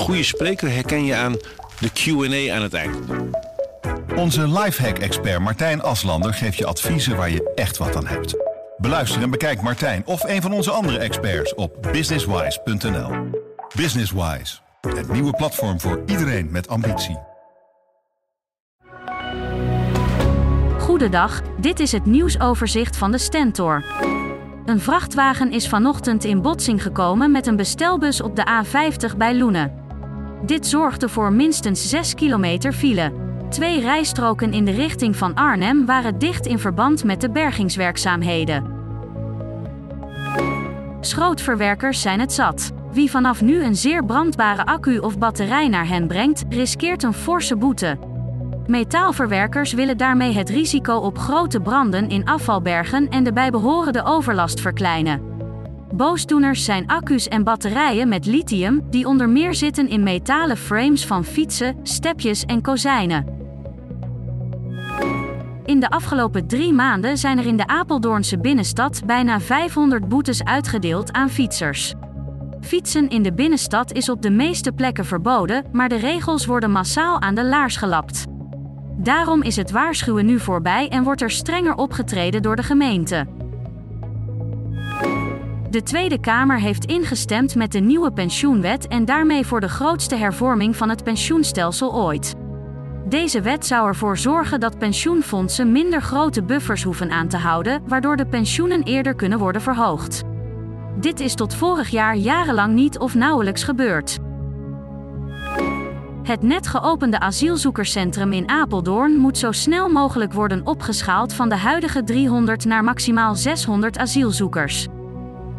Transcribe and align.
goede 0.00 0.22
spreker 0.22 0.70
herken 0.70 1.04
je 1.04 1.14
aan 1.14 1.36
de 1.78 1.90
Q&A 1.92 2.54
aan 2.54 2.62
het 2.62 2.74
eind. 2.74 2.96
Onze 4.16 4.48
lifehack-expert 4.48 5.40
Martijn 5.40 5.82
Aslander 5.82 6.34
geeft 6.34 6.56
je 6.56 6.66
adviezen 6.66 7.16
waar 7.16 7.30
je 7.30 7.52
echt 7.54 7.76
wat 7.76 7.96
aan 7.96 8.06
hebt. 8.06 8.36
Beluister 8.76 9.22
en 9.22 9.30
bekijk 9.30 9.62
Martijn 9.62 10.02
of 10.06 10.22
een 10.24 10.42
van 10.42 10.52
onze 10.52 10.70
andere 10.70 10.98
experts 10.98 11.54
op 11.54 11.88
businesswise.nl. 11.92 13.10
Businesswise, 13.76 14.58
het 14.80 15.12
nieuwe 15.12 15.32
platform 15.32 15.80
voor 15.80 16.02
iedereen 16.06 16.50
met 16.50 16.68
ambitie. 16.68 17.18
Goedendag, 20.78 21.42
dit 21.60 21.80
is 21.80 21.92
het 21.92 22.06
nieuwsoverzicht 22.06 22.96
van 22.96 23.12
de 23.12 23.18
Stentor. 23.18 23.84
Een 24.64 24.80
vrachtwagen 24.80 25.52
is 25.52 25.68
vanochtend 25.68 26.24
in 26.24 26.42
botsing 26.42 26.82
gekomen 26.82 27.30
met 27.30 27.46
een 27.46 27.56
bestelbus 27.56 28.20
op 28.20 28.36
de 28.36 28.64
A50 28.64 29.16
bij 29.16 29.38
Loenen. 29.38 29.89
Dit 30.42 30.66
zorgde 30.66 31.08
voor 31.08 31.32
minstens 31.32 31.88
6 31.88 32.14
kilometer 32.14 32.72
file. 32.72 33.12
Twee 33.48 33.80
rijstroken 33.80 34.52
in 34.52 34.64
de 34.64 34.70
richting 34.70 35.16
van 35.16 35.34
Arnhem 35.34 35.86
waren 35.86 36.18
dicht 36.18 36.46
in 36.46 36.58
verband 36.58 37.04
met 37.04 37.20
de 37.20 37.30
bergingswerkzaamheden. 37.30 38.78
Schrootverwerkers 41.00 42.00
zijn 42.00 42.20
het 42.20 42.32
zat. 42.32 42.70
Wie 42.92 43.10
vanaf 43.10 43.42
nu 43.42 43.62
een 43.62 43.76
zeer 43.76 44.04
brandbare 44.04 44.66
accu 44.66 44.98
of 44.98 45.18
batterij 45.18 45.68
naar 45.68 45.88
hen 45.88 46.06
brengt, 46.06 46.44
riskeert 46.48 47.02
een 47.02 47.12
forse 47.12 47.56
boete. 47.56 47.98
Metaalverwerkers 48.66 49.72
willen 49.72 49.96
daarmee 49.96 50.32
het 50.32 50.48
risico 50.48 50.94
op 50.94 51.18
grote 51.18 51.60
branden 51.60 52.08
in 52.08 52.24
afvalbergen 52.24 53.08
en 53.08 53.24
de 53.24 53.32
bijbehorende 53.32 54.04
overlast 54.04 54.60
verkleinen. 54.60 55.29
Boosdoeners 55.94 56.64
zijn 56.64 56.86
accu's 56.86 57.28
en 57.28 57.44
batterijen 57.44 58.08
met 58.08 58.26
lithium, 58.26 58.82
die 58.90 59.06
onder 59.06 59.28
meer 59.28 59.54
zitten 59.54 59.88
in 59.88 60.02
metalen 60.02 60.56
frames 60.56 61.06
van 61.06 61.24
fietsen, 61.24 61.76
stepjes 61.82 62.44
en 62.44 62.62
kozijnen. 62.62 63.38
In 65.64 65.80
de 65.80 65.90
afgelopen 65.90 66.46
drie 66.46 66.72
maanden 66.72 67.18
zijn 67.18 67.38
er 67.38 67.46
in 67.46 67.56
de 67.56 67.66
Apeldoornse 67.66 68.38
binnenstad 68.38 69.02
bijna 69.06 69.40
500 69.40 70.08
boetes 70.08 70.44
uitgedeeld 70.44 71.12
aan 71.12 71.30
fietsers. 71.30 71.94
Fietsen 72.60 73.08
in 73.08 73.22
de 73.22 73.32
binnenstad 73.32 73.92
is 73.92 74.08
op 74.08 74.22
de 74.22 74.30
meeste 74.30 74.72
plekken 74.72 75.04
verboden, 75.04 75.64
maar 75.72 75.88
de 75.88 75.96
regels 75.96 76.46
worden 76.46 76.70
massaal 76.70 77.20
aan 77.20 77.34
de 77.34 77.44
laars 77.44 77.76
gelapt. 77.76 78.24
Daarom 78.96 79.42
is 79.42 79.56
het 79.56 79.70
waarschuwen 79.70 80.26
nu 80.26 80.38
voorbij 80.38 80.88
en 80.88 81.02
wordt 81.02 81.22
er 81.22 81.30
strenger 81.30 81.74
opgetreden 81.74 82.42
door 82.42 82.56
de 82.56 82.62
gemeente. 82.62 83.39
De 85.70 85.82
Tweede 85.82 86.20
Kamer 86.20 86.60
heeft 86.60 86.84
ingestemd 86.84 87.54
met 87.54 87.72
de 87.72 87.78
nieuwe 87.78 88.12
pensioenwet 88.12 88.88
en 88.88 89.04
daarmee 89.04 89.46
voor 89.46 89.60
de 89.60 89.68
grootste 89.68 90.14
hervorming 90.14 90.76
van 90.76 90.88
het 90.88 91.04
pensioenstelsel 91.04 91.94
ooit. 91.94 92.34
Deze 93.08 93.40
wet 93.40 93.66
zou 93.66 93.88
ervoor 93.88 94.18
zorgen 94.18 94.60
dat 94.60 94.78
pensioenfondsen 94.78 95.72
minder 95.72 96.02
grote 96.02 96.42
buffers 96.42 96.82
hoeven 96.82 97.10
aan 97.10 97.28
te 97.28 97.36
houden, 97.36 97.82
waardoor 97.86 98.16
de 98.16 98.26
pensioenen 98.26 98.82
eerder 98.82 99.14
kunnen 99.14 99.38
worden 99.38 99.62
verhoogd. 99.62 100.22
Dit 101.00 101.20
is 101.20 101.34
tot 101.34 101.54
vorig 101.54 101.88
jaar 101.88 102.16
jarenlang 102.16 102.74
niet 102.74 102.98
of 102.98 103.14
nauwelijks 103.14 103.64
gebeurd. 103.64 104.18
Het 106.22 106.42
net 106.42 106.66
geopende 106.66 107.20
asielzoekerscentrum 107.20 108.32
in 108.32 108.48
Apeldoorn 108.48 109.16
moet 109.16 109.38
zo 109.38 109.52
snel 109.52 109.88
mogelijk 109.88 110.32
worden 110.32 110.66
opgeschaald 110.66 111.32
van 111.32 111.48
de 111.48 111.56
huidige 111.56 112.04
300 112.04 112.64
naar 112.64 112.84
maximaal 112.84 113.34
600 113.34 113.98
asielzoekers. 113.98 114.88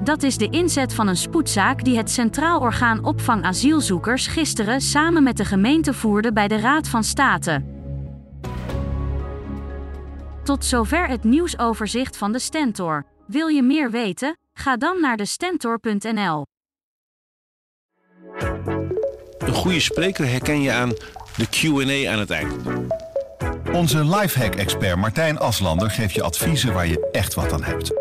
Dat 0.03 0.23
is 0.23 0.37
de 0.37 0.49
inzet 0.49 0.93
van 0.93 1.07
een 1.07 1.17
spoedzaak 1.17 1.83
die 1.83 1.97
het 1.97 2.11
Centraal 2.11 2.59
Orgaan 2.59 3.05
Opvang 3.05 3.43
Asielzoekers 3.43 4.27
gisteren 4.27 4.81
samen 4.81 5.23
met 5.23 5.37
de 5.37 5.45
gemeente 5.45 5.93
voerde 5.93 6.33
bij 6.33 6.47
de 6.47 6.59
Raad 6.59 6.87
van 6.87 7.03
State. 7.03 7.63
Tot 10.43 10.65
zover 10.65 11.07
het 11.07 11.23
nieuwsoverzicht 11.23 12.17
van 12.17 12.31
de 12.31 12.39
Stentor. 12.39 13.05
Wil 13.27 13.47
je 13.47 13.63
meer 13.63 13.91
weten? 13.91 14.37
Ga 14.53 14.77
dan 14.77 15.01
naar 15.01 15.17
de 15.17 15.25
stentor.nl. 15.25 16.45
Een 19.37 19.53
goede 19.53 19.79
spreker 19.79 20.27
herken 20.27 20.61
je 20.61 20.71
aan 20.71 20.89
de 21.37 21.47
Q&A 21.49 22.11
aan 22.11 22.19
het 22.19 22.29
eind. 22.29 22.53
Onze 23.71 24.05
lifehack-expert 24.05 24.97
Martijn 24.97 25.39
Aslander 25.39 25.91
geeft 25.91 26.13
je 26.13 26.23
adviezen 26.23 26.73
waar 26.73 26.87
je 26.87 27.09
echt 27.11 27.33
wat 27.33 27.53
aan 27.53 27.63
hebt. 27.63 28.00